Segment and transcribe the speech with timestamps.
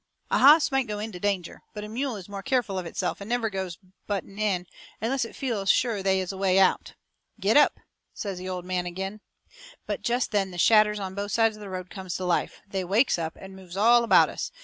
[0.31, 3.21] A hoss might go ahead into danger, but a mule is more careful of itself
[3.21, 3.77] and never goes
[4.07, 4.65] butting in
[4.99, 6.95] unless it feels sure they is a way out.
[7.39, 7.79] "Giddap,"
[8.11, 9.21] says the old man agin.
[9.85, 12.61] But jest then the shadders on both sides of the road comes to life.
[12.67, 14.51] They wakes up, and moves all about us.